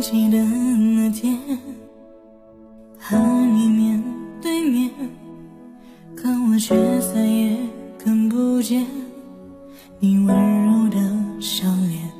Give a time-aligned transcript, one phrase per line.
[0.00, 1.36] 记得那天
[2.98, 4.02] 和你面
[4.40, 4.90] 对面，
[6.14, 7.56] 可我却再也
[7.98, 8.86] 看不见
[9.98, 10.98] 你温柔的
[11.40, 12.10] 笑脸。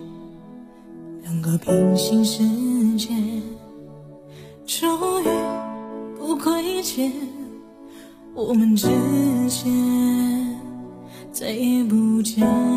[1.23, 2.43] 两个平行世
[2.97, 3.15] 界，
[4.67, 5.27] 终于
[6.19, 7.13] 不亏欠，
[8.35, 8.89] 我们之
[9.49, 10.59] 间
[11.31, 12.68] 再也不见。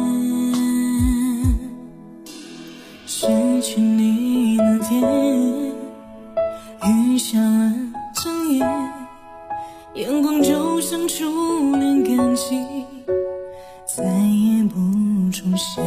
[11.17, 12.85] 初恋感情，
[13.85, 14.79] 再也不
[15.29, 15.83] 出现。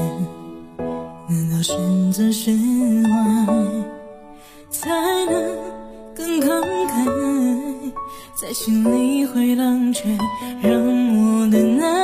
[1.26, 2.50] 难道选择释
[3.04, 3.08] 怀，
[4.70, 4.90] 才
[5.24, 5.56] 能
[6.14, 7.92] 更慷慨？
[8.38, 10.04] 在心里回荡，却
[10.60, 10.78] 让
[11.16, 12.03] 我的难。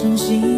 [0.00, 0.49] 晨曦。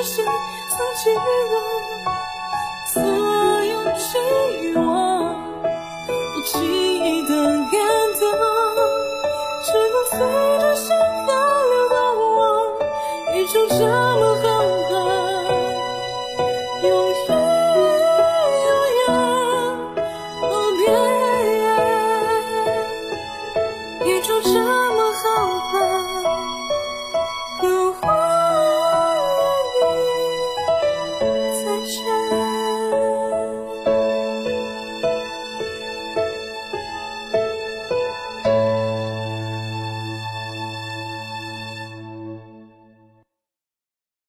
[0.00, 1.54] 出现，曾经我
[2.86, 3.02] 所
[3.64, 4.08] 有期
[4.76, 4.82] 望，
[6.06, 6.10] 不
[6.46, 7.72] 经意的感
[8.18, 8.22] 动，
[9.62, 10.12] 只能随
[10.58, 10.88] 着心
[11.26, 11.28] 河
[11.68, 11.94] 流过
[12.38, 12.40] 往，
[13.34, 14.09] 宇宙这。